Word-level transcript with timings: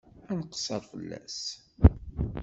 Ad 0.31 0.35
nqeṣṣer 0.39 0.81
fell-as. 0.91 1.39